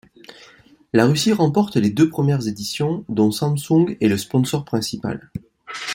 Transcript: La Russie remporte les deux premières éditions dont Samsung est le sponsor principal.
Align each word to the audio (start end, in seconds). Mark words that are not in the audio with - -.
La 0.93 1.05
Russie 1.05 1.31
remporte 1.31 1.75
les 1.75 1.91
deux 1.91 2.09
premières 2.09 2.47
éditions 2.47 3.05
dont 3.07 3.29
Samsung 3.29 3.97
est 4.01 4.07
le 4.07 4.17
sponsor 4.17 4.65
principal. 4.65 5.29